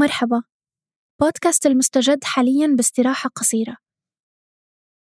[0.00, 0.42] مرحبا.
[1.20, 3.76] بودكاست المستجد حاليا باستراحة قصيرة.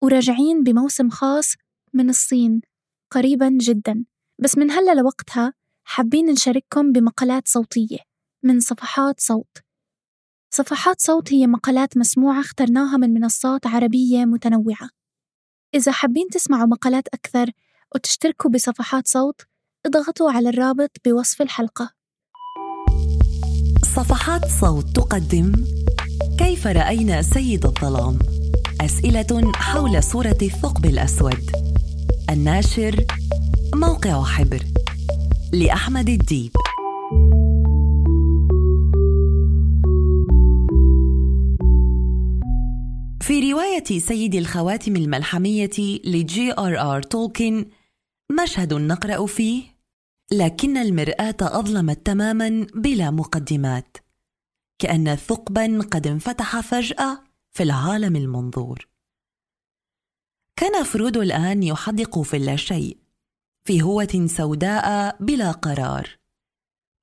[0.01, 1.53] وراجعين بموسم خاص
[1.93, 2.61] من الصين
[3.11, 4.05] قريبا جدا.
[4.39, 5.53] بس من هلأ لوقتها
[5.83, 7.97] حابين نشارككم بمقالات صوتية
[8.43, 9.57] من صفحات صوت.
[10.49, 14.89] صفحات صوت هي مقالات مسموعة اخترناها من منصات عربية متنوعة.
[15.75, 17.51] إذا حابين تسمعوا مقالات أكثر
[17.95, 19.41] وتشتركوا بصفحات صوت
[19.85, 21.96] اضغطوا على الرابط بوصف الحلقة.
[23.97, 25.51] صفحات صوت تقدم
[26.37, 28.19] كيف رأينا سيد الظلام؟
[28.81, 31.51] أسئلة حول صورة الثقب الأسود.
[32.29, 33.05] الناشر
[33.75, 34.63] موقع حبر.
[35.53, 36.51] لأحمد الديب.
[43.21, 47.65] في رواية سيد الخواتم الملحمية لجي آر آر تولكن
[48.43, 49.76] مشهد نقرأ فيه
[50.31, 53.97] لكن المرآة أظلمت تماما بلا مقدمات
[54.79, 58.87] كأن ثقبا قد انفتح فجأة في العالم المنظور.
[60.55, 62.97] كان فرودو الآن يحدق في اللاشيء
[63.63, 66.09] في هوة سوداء بلا قرار.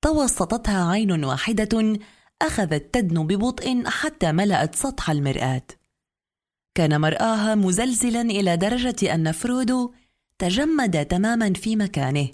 [0.01, 1.99] توسطتها عين واحدة
[2.41, 5.67] أخذت تدنو ببطء حتى ملأت سطح المرآة.
[6.75, 9.93] كان مرآها مزلزلا إلى درجة أن فرودو
[10.39, 12.29] تجمد تماما في مكانه.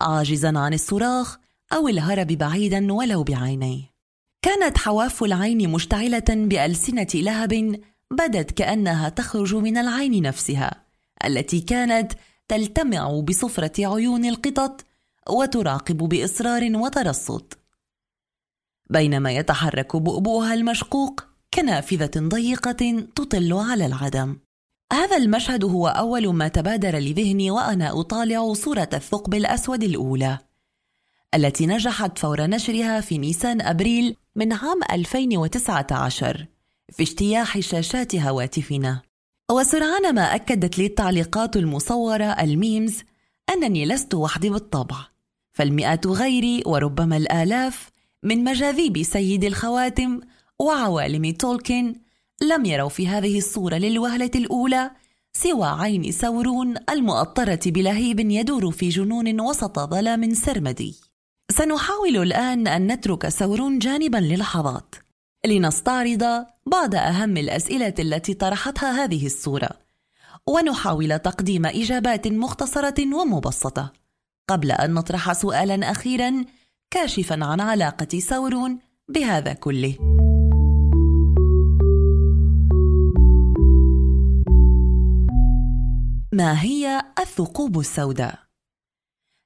[0.00, 1.38] عاجزا عن الصراخ
[1.72, 3.96] أو الهرب بعيدا ولو بعينيه.
[4.42, 7.80] كانت حواف العين مشتعلة بألسنة لهب
[8.10, 10.84] بدت كأنها تخرج من العين نفسها
[11.24, 12.12] التي كانت
[12.48, 14.84] تلتمع بصفرة عيون القطط
[15.30, 17.54] وتراقب بإصرار وترصد.
[18.90, 21.24] بينما يتحرك بؤبؤها المشقوق
[21.54, 24.36] كنافذة ضيقة تطل على العدم.
[24.92, 30.38] هذا المشهد هو أول ما تبادر لذهني وأنا أطالع صورة الثقب الأسود الأولى
[31.34, 36.46] التي نجحت فور نشرها في نيسان أبريل من عام 2019
[36.92, 39.02] في اجتياح شاشات هواتفنا.
[39.50, 43.02] وسرعان ما أكدت لي التعليقات المصورة ال memes
[43.50, 44.96] أنني لست وحدي بالطبع
[45.52, 47.90] فالمئات غيري وربما الآلاف
[48.22, 50.20] من مجاذيب سيد الخواتم
[50.58, 51.94] وعوالم تولكن
[52.42, 54.90] لم يروا في هذه الصورة للوهلة الأولى
[55.32, 60.96] سوى عين سورون المؤطرة بلهيب يدور في جنون وسط ظلام سرمدي.
[61.50, 64.94] سنحاول الآن أن نترك سورون جانبا للحظات.
[65.46, 69.70] لنستعرض بعض أهم الأسئلة التي طرحتها هذه الصورة.
[70.46, 73.92] ونحاول تقديم إجابات مختصرة ومبسطة.
[74.48, 76.44] قبل أن نطرح سؤالا أخيرا
[76.90, 80.15] كاشفا عن علاقة سورون بهذا كله.
[86.36, 88.38] ما هي الثقوب السوداء؟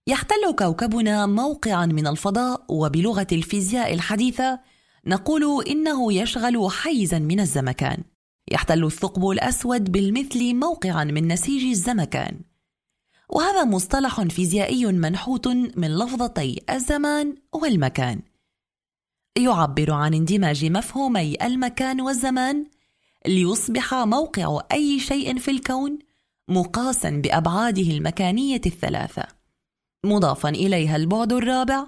[0.07, 4.61] يحتل كوكبنا موقعا من الفضاء وبلغة الفيزياء الحديثة
[5.07, 8.05] نقول إنه يشغل حيزا من الزمكان.
[8.51, 12.41] يحتل الثقب الأسود بالمثل موقعا من نسيج الزمكان.
[13.29, 18.23] وهذا مصطلح فيزيائي منحوت من لفظتي الزمان والمكان.
[19.37, 22.67] يعبر عن اندماج مفهومي المكان والزمان
[23.27, 26.10] ليصبح موقع أي شيء في الكون
[26.51, 29.25] مقاسا بأبعاده المكانية الثلاثة.
[30.05, 31.87] مضافا إليها البعد الرابع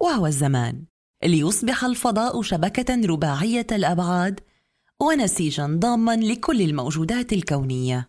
[0.00, 0.84] وهو الزمان.
[1.24, 4.40] ليصبح الفضاء شبكة رباعية الأبعاد
[5.00, 8.08] ونسيجا ضاما لكل الموجودات الكونية.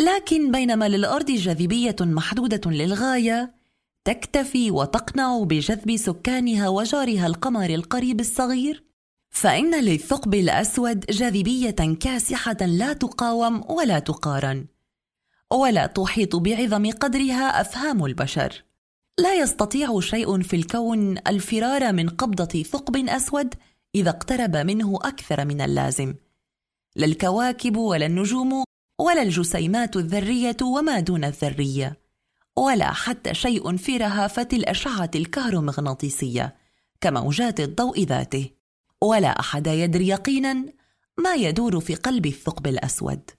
[0.00, 3.54] لكن بينما للأرض جاذبية محدودة للغاية
[4.04, 8.84] تكتفي وتقنع بجذب سكانها وجارها القمر القريب الصغير
[9.30, 14.66] فإن للثقب الأسود جاذبية كاسحة لا تقاوم ولا تقارن.
[15.54, 18.64] ولا تحيط بعظم قدرها أفهام البشر.
[19.18, 23.54] لا يستطيع شيء في الكون الفرار من قبضة ثقب أسود
[23.94, 26.14] إذا اقترب منه أكثر من اللازم.
[26.96, 28.64] لا الكواكب ولا النجوم
[29.00, 32.00] ولا الجسيمات الذرية وما دون الذرية
[32.56, 36.56] ولا حتى شيء في رهافة الأشعة الكهرومغناطيسية
[37.00, 38.50] كموجات الضوء ذاته.
[39.02, 40.64] ولا أحد يدري يقينا
[41.18, 43.30] ما يدور في قلب الثقب الأسود.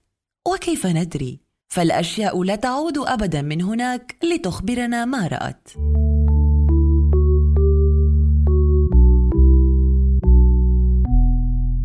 [0.48, 1.44] وكيف ندري؟
[1.75, 5.68] فالأشياء لا تعود ابدا من هناك لتخبرنا ما رأت.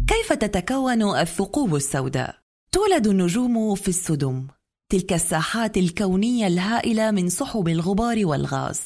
[0.08, 2.34] كيف تتكون الثقوب السوداء؟
[2.72, 4.46] تولد النجوم في السدم
[4.88, 8.80] تلك الساحات الكونية الهائلة من سحب الغبار والغاز.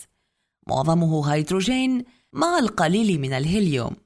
[0.68, 3.96] معظمه هيدروجين مع القليل من الهيليوم.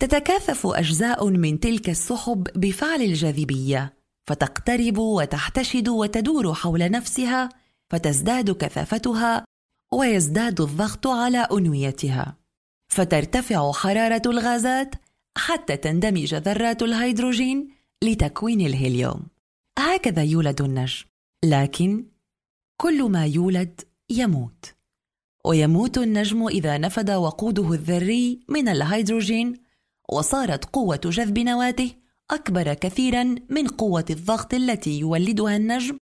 [0.00, 3.97] تتكاثف أجزاء من تلك السحب بفعل الجاذبية.
[4.28, 7.48] فتقترب وتحتشد وتدور حول نفسها
[7.90, 9.44] فتزداد كثافتها
[9.92, 12.36] ويزداد الضغط على أنويتها.
[12.88, 14.94] فترتفع حرارة الغازات
[15.38, 17.68] حتى تندمج ذرات الهيدروجين
[18.04, 19.26] لتكوين الهيليوم.
[19.78, 21.04] هكذا يولد النجم
[21.44, 22.06] لكن
[22.76, 23.80] كل ما يولد
[24.10, 24.74] يموت.
[25.44, 29.54] ويموت النجم إذا نفد وقوده الذري من الهيدروجين
[30.08, 35.98] وصارت قوة جذب نواته أكبر كثيرا من قوة الضغط التي يولدها النجم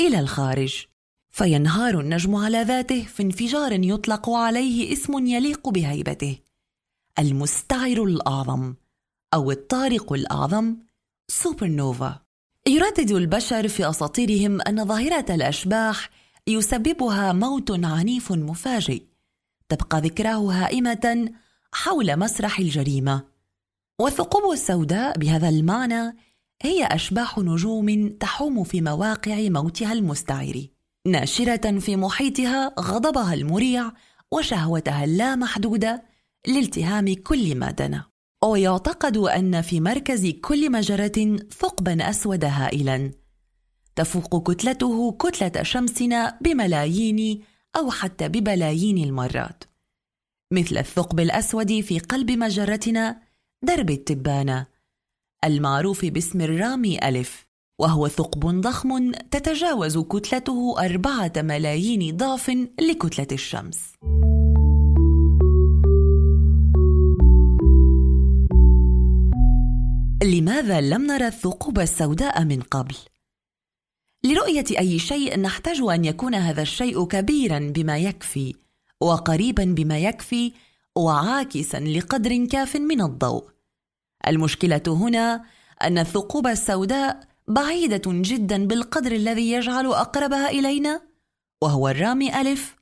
[0.00, 0.86] إلى الخارج.
[1.30, 6.38] فينهار النجم على ذاته في انفجار يطلق عليه اسم يليق بهيبته.
[7.18, 8.74] المستعر الأعظم
[9.34, 10.76] أو الطارق الأعظم
[11.28, 12.20] سوبر نوفا
[12.66, 16.10] يردد البشر في أساطيرهم أن ظاهرة الأشباح
[16.46, 19.02] يسببها موت عنيف مفاجئ.
[19.68, 21.32] تبقى ذكراه هائمة
[21.72, 23.29] حول مسرح الجريمة.
[24.00, 26.16] والثقوب السوداء بهذا المعنى
[26.62, 30.66] هي أشباح نجوم تحوم في مواقع موتها المستعر
[31.06, 33.92] ناشرة في محيطها غضبها المريع
[34.30, 36.02] وشهوتها اللامحدودة
[36.46, 38.04] لالتهام كل ما دنا.
[38.44, 43.10] ويعتقد أن في مركز كل مجرة ثقبا أسود هائلا
[43.96, 47.42] تفوق كتلته كتلة شمسنا بملايين
[47.76, 49.64] أو حتى ببلايين المرات.
[50.52, 53.29] مثل الثقب الأسود في قلب مجرتنا
[53.62, 54.66] درب التبانة
[55.44, 57.46] المعروف باسم الرامي ألف
[57.80, 63.92] وهو ثقب ضخم تتجاوز كتلته أربعة ملايين ضعف لكتلة الشمس.
[70.22, 72.96] لماذا لم نرى الثقوب السوداء من قبل؟
[74.24, 78.54] لرؤية أي شيء نحتاج أن يكون هذا الشيء كبيرا بما يكفي
[79.00, 80.52] وقريبا بما يكفي
[81.00, 83.44] وعاكسا لقدر كاف من الضوء.
[84.26, 85.44] المشكلة هنا
[85.82, 91.00] أن الثقوب السوداء بعيدة جدا بالقدر الذي يجعل أقربها إلينا
[91.62, 92.76] وهو الرامي ألف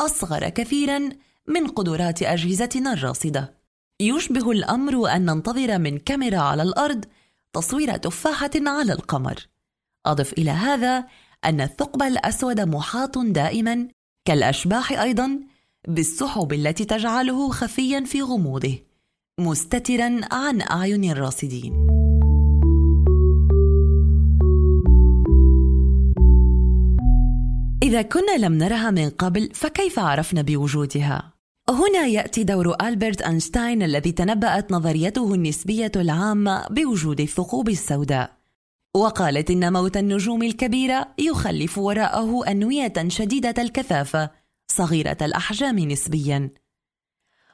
[0.00, 1.08] أصغر كثيرا
[1.46, 3.54] من قدرات أجهزتنا الراصدة
[4.00, 7.04] يشبه الأمر أن ننتظر من كاميرا على الأرض
[7.52, 9.46] تصوير تفاحة على القمر
[10.06, 11.06] أضف إلى هذا
[11.44, 13.88] أن الثقب الأسود محاط دائما
[14.24, 15.40] كالأشباح أيضا
[15.88, 18.78] بالسحب التي تجعله خفيا في غموضه
[19.40, 21.86] مستترا عن أعين الراصدين
[27.82, 31.32] إذا كنا لم نرها من قبل فكيف عرفنا بوجودها؟
[31.68, 38.32] هنا يأتي دور ألبرت أينشتاين الذي تنبأت نظريته النسبية العامة بوجود الثقوب السوداء
[38.96, 44.30] وقالت إن موت النجوم الكبيرة يخلف وراءه أنوية شديدة الكثافة
[44.70, 46.50] صغيرة الأحجام نسبياً.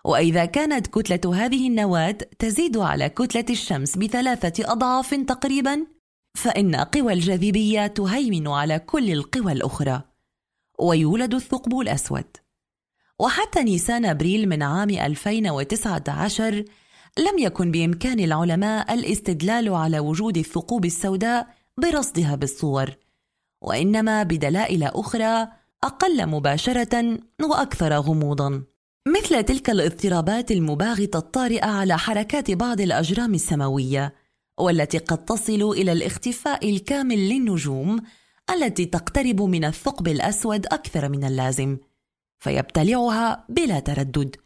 [0.04, 5.86] وإذا كانت كتلة هذه النواة تزيد على كتلة الشمس بثلاثة أضعاف تقريباً
[6.34, 10.02] فإن قوى الجاذبية تهيمن على كل القوى الأخرى
[10.78, 12.36] ويولد الثقب الأسود.
[13.18, 16.64] وحتى نيسان أبريل من عام 2019
[17.18, 21.46] لم يكن بإمكان العلماء الاستدلال على وجود الثقوب السوداء
[21.78, 22.90] برصدها بالصور
[23.60, 25.48] وإنما بدلائل أخرى
[25.84, 28.62] أقل مباشرة وأكثر غموضا.
[29.06, 34.14] مثل تلك الاضطرابات المباغتة الطارئة على حركات بعض الأجرام السماوية
[34.58, 38.00] والتي قد تصل إلى الاختفاء الكامل للنجوم
[38.50, 41.78] التي تقترب من الثقب الأسود أكثر من اللازم
[42.38, 44.36] فيبتلعها بلا تردد.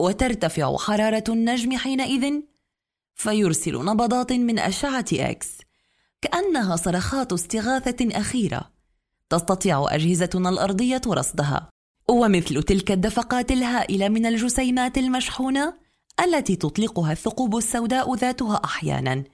[0.00, 2.40] وترتفع حرارة النجم حينئذ
[3.14, 5.58] فيرسل نبضات من أشعة إكس
[6.22, 8.79] كأنها صرخات استغاثة أخيرة.
[9.30, 11.70] تستطيع أجهزتنا الأرضية رصدها.
[12.08, 15.74] ومثل تلك الدفقات الهائلة من الجسيمات المشحونة
[16.24, 19.24] التي تطلقها الثقوب السوداء ذاتها أحيانا.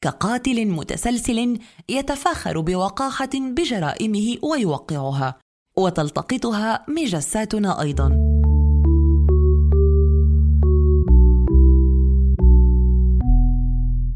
[0.00, 5.38] كقاتل متسلسل يتفاخر بوقاحة بجرائمه ويوقعها
[5.76, 8.08] وتلتقطها مجساتنا أيضا.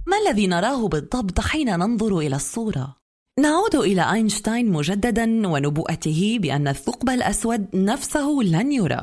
[0.07, 2.97] ما الذي نراه بالضبط حين ننظر إلى الصورة؟
[3.39, 9.01] نعود إلى أينشتاين مجددا ونبوءته بأن الثقب الأسود نفسه لن يرى.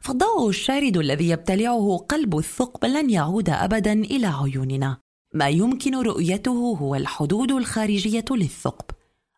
[0.00, 4.98] فالضوء الشارد الذي يبتلعه قلب الثقب لن يعود ابدا إلى عيوننا.
[5.34, 8.84] ما يمكن رؤيته هو الحدود الخارجية للثقب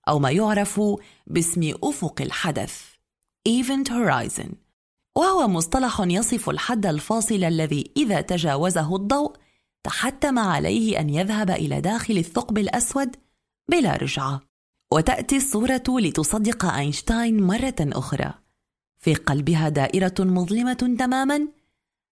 [0.09, 0.81] أو ما يعرف
[1.27, 2.83] باسم أفق الحدث
[3.49, 4.55] Event Horizon.
[5.17, 9.33] وهو مصطلح يصف الحد الفاصل الذي إذا تجاوزه الضوء
[9.85, 13.17] تحتم عليه أن يذهب إلى داخل الثقب الأسود
[13.71, 14.41] بلا رجعة.
[14.93, 18.35] وتأتي الصورة لتصدق أينشتاين مرة أخرى.
[18.99, 21.49] في قلبها دائرة مظلمة تماما.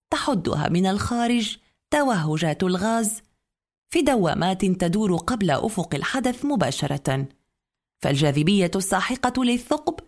[0.09, 1.57] تحدها من الخارج
[1.91, 3.21] توهجات الغاز
[3.89, 7.27] في دوامات تدور قبل أفق الحدث مباشرة.
[7.99, 9.99] فالجاذبية الساحقة للثقب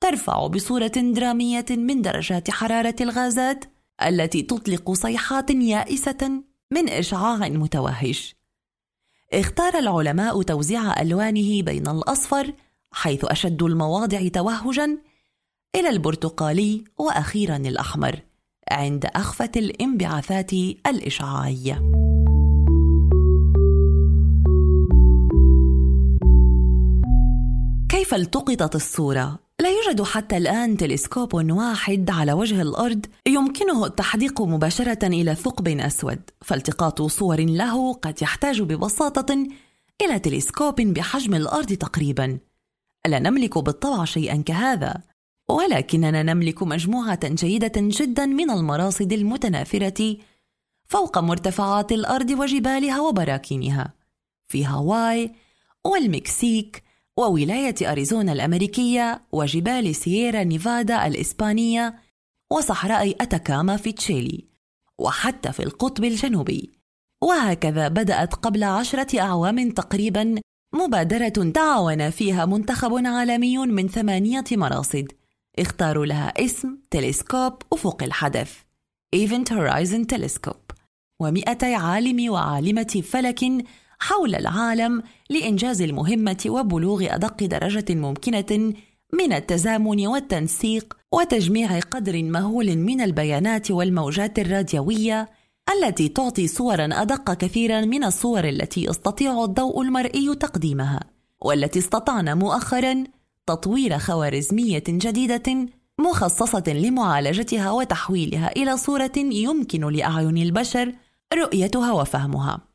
[0.00, 3.64] ترفع بصورة درامية من درجات حرارة الغازات
[4.02, 8.37] التي تطلق صيحات يائسة من إشعاع متوهج.
[9.32, 12.52] اختار العلماء توزيع ألوانه بين الأصفر
[12.92, 14.98] حيث أشد المواضع توهجا
[15.76, 18.20] إلى البرتقالي وأخيرا الأحمر
[18.70, 20.52] عند أخفة الانبعاثات
[20.86, 21.82] الإشعاعية.
[27.88, 35.06] كيف التقطت الصورة؟ لا يوجد حتى الآن تلسكوب واحد على وجه الأرض يمكنه التحديق مباشرة
[35.06, 39.46] إلى ثقب أسود، فالتقاط صور له قد يحتاج ببساطة
[40.02, 42.38] إلى تلسكوب بحجم الأرض تقريبا.
[43.06, 45.02] لا نملك بالطبع شيئا كهذا،
[45.48, 50.16] ولكننا نملك مجموعة جيدة جدا من المراصد المتناثرة
[50.84, 53.94] فوق مرتفعات الأرض وجبالها وبراكينها
[54.48, 55.32] في هاواي
[55.84, 56.87] والمكسيك
[57.18, 61.94] وولاية أريزونا الأمريكية وجبال سييرا نيفادا الإسبانية
[62.52, 64.44] وصحراء أتاكاما في تشيلي
[64.98, 66.70] وحتى في القطب الجنوبي.
[67.22, 70.40] وهكذا بدأت قبل عشرة أعوام تقريبا
[70.74, 75.12] مبادرة تعاون فيها منتخب عالمي من ثمانية مراصد.
[75.58, 78.52] اختاروا لها اسم تلسكوب أفق الحدث
[79.16, 80.74] Event Horizon Telescope
[81.20, 83.40] ومئتي عالم وعالمة فلك
[83.98, 88.72] حول العالم لإنجاز المهمة وبلوغ أدق درجة ممكنة
[89.12, 95.28] من التزامن والتنسيق وتجميع قدر مهول من البيانات والموجات الراديوية
[95.76, 101.00] التي تعطي صورا أدق كثيرا من الصور التي يستطيع الضوء المرئي تقديمها
[101.40, 103.04] والتي استطعنا مؤخرا
[103.46, 105.66] تطوير خوارزمية جديدة
[105.98, 110.92] مخصصة لمعالجتها وتحويلها إلى صورة يمكن لأعين البشر
[111.34, 112.67] رؤيتها وفهمها.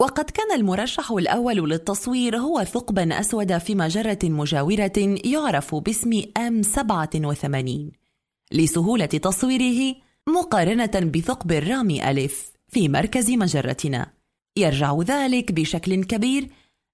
[0.00, 4.92] وقد كان المرشح الأول للتصوير هو ثقبا أسود في مجرة مجاورة
[5.24, 7.92] يعرف باسم M87
[8.52, 9.96] لسهولة تصويره
[10.28, 14.12] مقارنة بثقب الرامي ألف في مركز مجرتنا.
[14.56, 16.50] يرجع ذلك بشكل كبير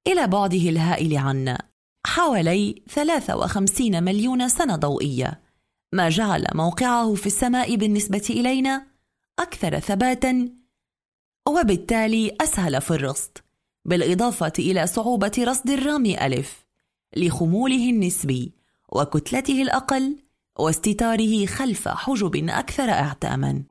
[0.06, 1.58] إلى بعده الهائل عنا
[2.06, 5.40] حوالي 53 مليون سنة ضوئية.
[5.92, 8.86] ما جعل موقعه في السماء بالنسبة إلينا
[9.38, 10.59] أكثر ثباتا
[11.50, 13.38] وبالتالي أسهل في الرصد
[13.84, 16.66] بالإضافة إلى صعوبة رصد الرامي ألف
[17.16, 18.52] لخموله النسبي
[18.92, 20.16] وكتلته الأقل
[20.58, 23.62] واستتاره خلف حجب أكثر إعتاماً.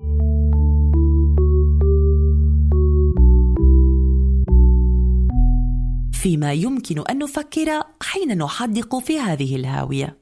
[6.22, 10.18] فيما يمكن أن نفكر حين نحدق في هذه الهاوية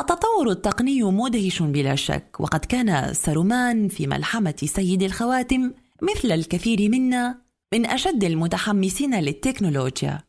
[0.00, 5.72] التطور التقني مدهش بلا شك وقد كان سارومان في ملحمة سيد الخواتم
[6.02, 7.42] مثل الكثير منا
[7.74, 10.22] من أشد المتحمسين للتكنولوجيا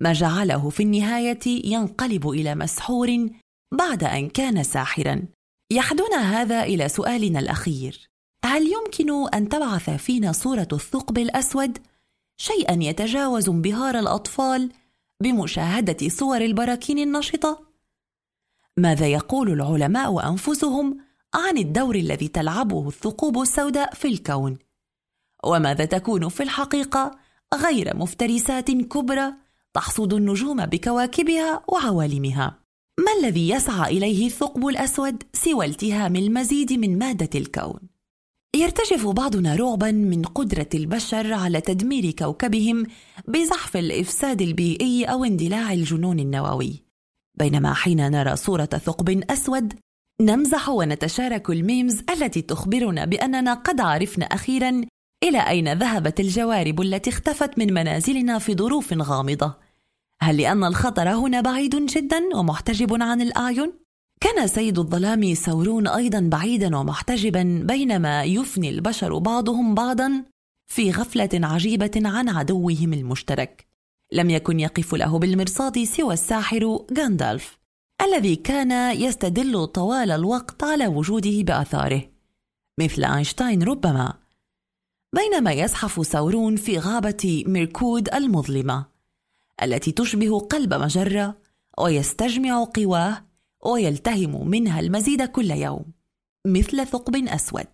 [0.00, 3.28] ما جعله في النهاية ينقلب إلى مسحور
[3.72, 5.22] بعد أن كان ساحرا.
[5.72, 8.10] يحدنا هذا إلى سؤالنا الأخير.
[8.44, 11.78] هل يمكن أن تبعث فينا صورة الثقب الأسود؟
[12.36, 14.72] شيئا يتجاوز انبهار الأطفال
[15.22, 17.66] بمشاهدة صور البراكين النشطة؟
[18.76, 20.98] ماذا يقول العلماء أنفسهم
[21.34, 24.58] عن الدور الذي تلعبه الثقوب السوداء في الكون؟
[25.44, 27.18] وماذا تكون في الحقيقة؟
[27.54, 29.32] غير مفترسات كبرى
[29.74, 32.60] تحصد النجوم بكواكبها وعوالمها.
[32.98, 37.80] ما الذي يسعى إليه الثقب الأسود سوى التهام المزيد من مادة الكون؟
[38.56, 42.86] يرتجف بعضنا رعبا من قدرة البشر على تدمير كوكبهم
[43.28, 46.82] بزحف الإفساد البيئي أو اندلاع الجنون النووي.
[47.38, 49.74] بينما حين نرى صورة ثقب أسود
[50.20, 54.80] نمزح ونتشارك الميمز التي تخبرنا بأننا قد عرفنا أخيرا
[55.22, 59.54] إلى أين ذهبت الجوارب التي اختفت من منازلنا في ظروف غامضة؟
[60.20, 63.72] هل لأن الخطر هنا بعيد جدا ومحتجب عن الأعين؟
[64.20, 70.24] كان سيد الظلام سورون أيضا بعيدا ومحتجبا بينما يفني البشر بعضهم بعضا
[70.66, 73.66] في غفلة عجيبة عن عدوهم المشترك.
[74.12, 77.58] لم يكن يقف له بالمرصاد سوى الساحر غاندالف
[78.02, 82.02] الذي كان يستدل طوال الوقت على وجوده بآثاره.
[82.80, 84.14] مثل أينشتاين ربما
[85.12, 88.86] بينما يزحف سورون في غابة ميركود المظلمة
[89.62, 91.36] التي تشبه قلب مجرة
[91.78, 93.24] ويستجمع قواه
[93.66, 95.84] ويلتهم منها المزيد كل يوم
[96.46, 97.66] مثل ثقب أسود.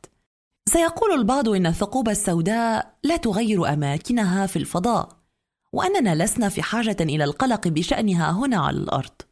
[0.69, 5.09] سيقول البعض إن الثقوب السوداء لا تغير أماكنها في الفضاء
[5.73, 9.23] وأننا لسنا في حاجة إلى القلق بشأنها هنا على الأرض.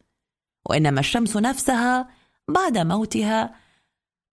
[0.71, 2.09] وإنما الشمس نفسها
[2.49, 3.55] بعد موتها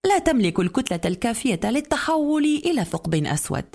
[0.05, 3.65] لا تملك الكتلة الكافية للتحول إلى ثقب أسود.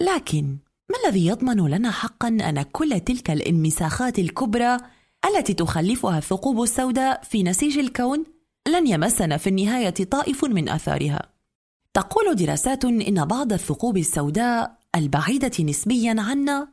[0.00, 0.58] لكن
[0.90, 4.76] ما الذي يضمن لنا حقا أن كل تلك الانمساخات الكبرى
[5.24, 8.24] التي تخلفها الثقوب السوداء في نسيج الكون
[8.68, 11.22] لن يمسنا في النهاية طائف من آثارها؟
[11.94, 16.68] تقول دراسات إن بعض الثقوب السوداء البعيدة نسبيا عنا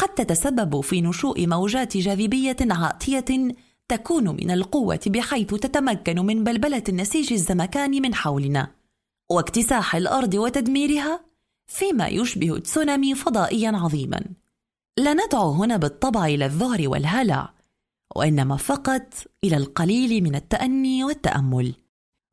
[0.00, 3.54] قد تتسبب في نشوء موجات جاذبية عاتية
[3.90, 8.70] تكون من القوة بحيث تتمكن من بلبلة النسيج الزمكاني من حولنا.
[9.30, 11.20] واكتساح الأرض وتدميرها
[11.66, 14.20] فيما يشبه تسونامي فضائيا عظيما.
[14.98, 17.54] لا ندعو هنا بالطبع إلى الذعر والهلع
[18.16, 21.74] وإنما فقط إلى القليل من التأني والتأمل.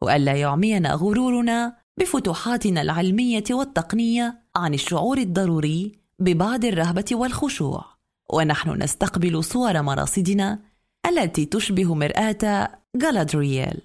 [0.02, 7.86] وألا يعمينا غرورنا بفتوحاتنا العلمية والتقنية عن الشعور الضروري ببعض الرهبة والخشوع.
[8.34, 10.67] ونحن نستقبل صور مراصدنا
[11.08, 12.70] التي تشبه مرآة
[13.04, 13.82] غالادرييل.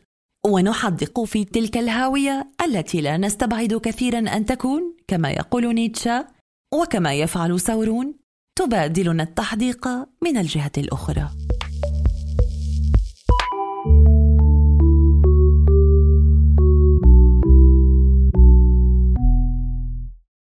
[0.46, 6.24] ونحدق في تلك الهاوية التي لا نستبعد كثيرا أن تكون كما يقول نيتشا
[6.74, 8.14] وكما يفعل سورون
[8.58, 9.88] تبادلنا التحديق
[10.22, 11.28] من الجهة الأخرى.